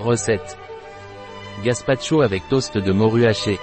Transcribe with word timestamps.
Recette. 0.00 0.56
Gazpacho 1.64 2.22
avec 2.22 2.48
toast 2.48 2.78
de 2.78 2.92
morue 2.92 3.26
hachée. 3.26 3.58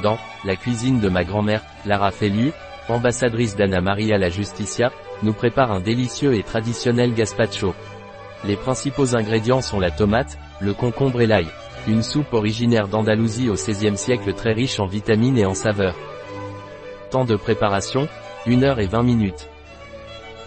Dans 0.00 0.16
la 0.44 0.54
cuisine 0.54 1.00
de 1.00 1.08
ma 1.08 1.24
grand-mère, 1.24 1.62
Lara 1.86 2.12
Fellu, 2.12 2.52
ambassadrice 2.88 3.56
d'Anna 3.56 3.80
Maria 3.80 4.16
la 4.16 4.28
Justicia, 4.28 4.92
nous 5.24 5.32
prépare 5.32 5.72
un 5.72 5.80
délicieux 5.80 6.34
et 6.34 6.44
traditionnel 6.44 7.14
gazpacho. 7.14 7.74
Les 8.44 8.56
principaux 8.56 9.16
ingrédients 9.16 9.60
sont 9.60 9.80
la 9.80 9.90
tomate, 9.90 10.38
le 10.60 10.72
concombre 10.72 11.20
et 11.20 11.26
l'ail. 11.26 11.48
Une 11.88 12.04
soupe 12.04 12.32
originaire 12.32 12.86
d'Andalousie 12.86 13.50
au 13.50 13.54
XVIe 13.54 13.96
siècle 13.96 14.34
très 14.34 14.52
riche 14.52 14.78
en 14.78 14.86
vitamines 14.86 15.38
et 15.38 15.46
en 15.46 15.54
saveurs. 15.54 15.96
Temps 17.10 17.24
de 17.24 17.34
préparation, 17.34 18.08
1 18.46 18.62
heure 18.62 18.78
et 18.78 18.86
20 18.86 19.02
minutes. 19.02 19.48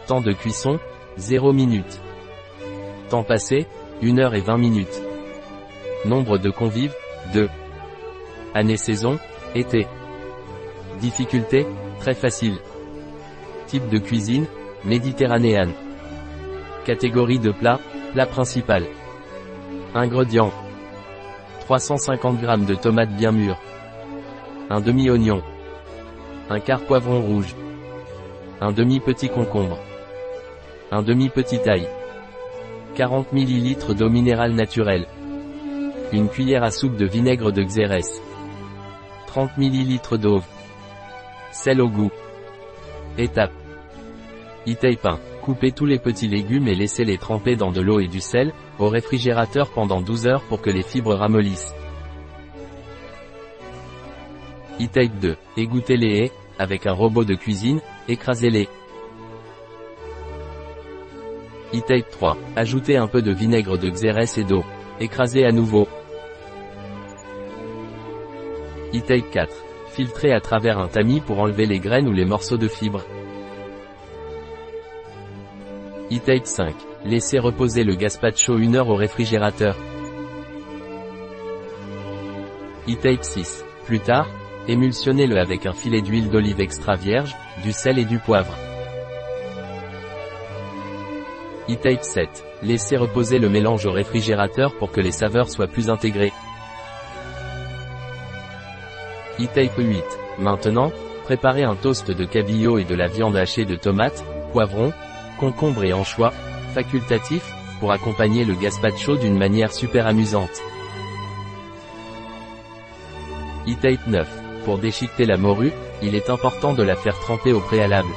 Temps 0.07 0.21
de 0.21 0.31
cuisson, 0.31 0.79
0 1.17 1.51
minutes. 1.51 1.99
Temps 3.09 3.23
passé, 3.23 3.67
1 4.01 4.19
heure 4.19 4.35
et 4.35 4.41
20 4.41 4.57
minutes. 4.57 5.01
Nombre 6.05 6.37
de 6.37 6.51
convives, 6.51 6.93
2. 7.33 7.49
Année-saison, 8.53 9.17
été. 9.55 9.87
Difficulté, 10.99 11.65
très 11.99 12.13
facile. 12.13 12.57
Type 13.65 13.89
de 13.89 13.97
cuisine, 13.97 14.45
méditerranéenne. 14.85 15.73
Catégorie 16.85 17.39
de 17.39 17.51
plat, 17.51 17.79
plat 18.13 18.27
principal. 18.27 18.83
Ingrédients. 19.95 20.53
350 21.61 22.39
g 22.39 22.47
de 22.65 22.75
tomates 22.75 23.15
bien 23.17 23.31
mûres. 23.31 23.59
Un 24.69 24.79
demi-oignon. 24.79 25.41
Un 26.49 26.59
quart 26.59 26.81
poivron 26.81 27.21
rouge. 27.21 27.55
Un 28.61 28.71
demi-petit 28.71 29.29
concombre. 29.29 29.79
Un 30.91 31.01
demi-petit 31.01 31.67
ail. 31.67 31.87
40 32.97 33.31
ml 33.31 33.93
d'eau 33.93 34.09
minérale 34.09 34.53
naturelle. 34.53 35.05
Une 36.11 36.29
cuillère 36.29 36.63
à 36.63 36.71
soupe 36.71 36.97
de 36.97 37.05
vinaigre 37.05 37.51
de 37.51 37.61
Xérès. 37.61 38.23
30 39.27 39.51
ml 39.59 40.17
d'eau. 40.17 40.41
Sel 41.51 41.79
au 41.79 41.89
goût. 41.89 42.09
Étape. 43.19 43.51
e 44.67 44.71
1. 44.73 45.19
Coupez 45.43 45.71
tous 45.73 45.85
les 45.85 45.99
petits 45.99 46.27
légumes 46.27 46.67
et 46.67 46.73
laissez-les 46.73 47.19
tremper 47.19 47.55
dans 47.55 47.71
de 47.71 47.81
l'eau 47.81 47.99
et 47.99 48.07
du 48.07 48.19
sel, 48.19 48.51
au 48.79 48.89
réfrigérateur 48.89 49.69
pendant 49.69 50.01
12 50.01 50.25
heures 50.25 50.43
pour 50.49 50.63
que 50.63 50.71
les 50.71 50.81
fibres 50.81 51.13
ramollissent. 51.13 51.75
e 54.81 55.07
2. 55.21 55.37
Égouttez 55.55 55.97
les 55.97 56.17
haies, 56.17 56.31
avec 56.57 56.87
un 56.87 56.93
robot 56.93 57.25
de 57.25 57.35
cuisine, 57.35 57.79
écrasez-les. 58.07 58.67
E-Tape 61.73 62.09
3. 62.09 62.37
Ajoutez 62.55 62.95
un 62.95 63.07
peu 63.07 63.21
de 63.21 63.31
vinaigre 63.31 63.77
de 63.77 63.89
Xérès 63.89 64.37
et 64.37 64.43
d'eau. 64.45 64.63
Écrasez 65.01 65.45
à 65.45 65.51
nouveau. 65.51 65.87
E-Tape 68.93 69.29
4. 69.31 69.53
Filtrez 69.91 70.31
à 70.31 70.39
travers 70.39 70.79
un 70.79 70.87
tamis 70.87 71.19
pour 71.19 71.39
enlever 71.39 71.65
les 71.65 71.79
graines 71.79 72.07
ou 72.07 72.13
les 72.13 72.23
morceaux 72.23 72.57
de 72.57 72.69
fibres. 72.69 73.03
E-Tape 76.09 76.45
5. 76.45 76.73
Laissez 77.03 77.37
reposer 77.37 77.83
le 77.83 77.95
gazpacho 77.95 78.57
une 78.57 78.77
heure 78.77 78.89
au 78.89 78.95
réfrigérateur. 78.95 79.75
E-Tape 82.87 83.23
6. 83.23 83.65
Plus 83.85 83.99
tard, 83.99 84.29
émulsionnez-le 84.69 85.37
avec 85.37 85.65
un 85.65 85.73
filet 85.73 86.01
d'huile 86.01 86.29
d'olive 86.29 86.61
extra 86.61 86.95
vierge, 86.95 87.35
du 87.61 87.73
sel 87.73 87.99
et 87.99 88.05
du 88.05 88.19
poivre. 88.19 88.55
E-Tape 91.69 92.03
7. 92.03 92.45
Laissez 92.63 92.95
reposer 92.95 93.39
le 93.39 93.49
mélange 93.49 93.85
au 93.85 93.91
réfrigérateur 93.91 94.73
pour 94.75 94.89
que 94.89 95.01
les 95.01 95.11
saveurs 95.11 95.49
soient 95.49 95.67
plus 95.67 95.89
intégrées. 95.89 96.31
E-Tape 99.37 99.77
8. 99.77 100.03
Maintenant, 100.39 100.93
préparez 101.25 101.63
un 101.63 101.75
toast 101.75 102.09
de 102.09 102.23
cabillaud 102.23 102.77
et 102.77 102.85
de 102.85 102.95
la 102.95 103.07
viande 103.07 103.35
hachée 103.35 103.65
de 103.65 103.75
tomates, 103.75 104.23
poivrons, 104.53 104.93
concombre 105.41 105.83
et 105.83 105.91
anchois, 105.91 106.31
facultatif, 106.73 107.43
pour 107.81 107.91
accompagner 107.91 108.45
le 108.45 108.55
gazpacho 108.55 109.17
d'une 109.17 109.37
manière 109.37 109.73
super 109.73 110.07
amusante. 110.07 110.61
E-Tape 113.67 114.07
9. 114.07 114.27
Pour 114.63 114.77
déchiqueter 114.77 115.25
la 115.25 115.35
morue, 115.35 115.73
il 116.01 116.15
est 116.15 116.29
important 116.29 116.73
de 116.73 116.83
la 116.83 116.95
faire 116.95 117.19
tremper 117.19 117.51
au 117.51 117.59
préalable. 117.59 118.07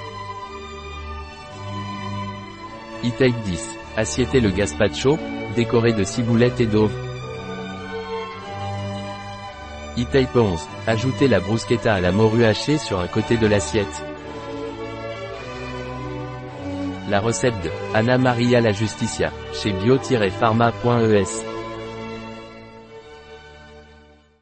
E-Tape 3.04 3.42
10. 3.44 3.76
Assiétez 3.96 4.40
le 4.40 4.50
gazpacho, 4.50 5.18
décoré 5.56 5.92
de 5.92 6.04
ciboulettes 6.04 6.60
et 6.60 6.66
d'ove. 6.66 6.92
E-Tape 9.98 10.36
11. 10.36 10.60
Ajoutez 10.86 11.28
la 11.28 11.40
bruschetta 11.40 11.94
à 11.94 12.00
la 12.00 12.12
morue 12.12 12.44
hachée 12.44 12.78
sur 12.78 13.00
un 13.00 13.06
côté 13.06 13.36
de 13.36 13.46
l'assiette. 13.46 14.04
La 17.08 17.20
recette 17.20 17.60
de 17.64 17.70
Anna 17.94 18.18
Maria 18.18 18.60
la 18.60 18.72
Justicia, 18.72 19.32
chez 19.52 19.72
bio-pharma.es 19.72 21.49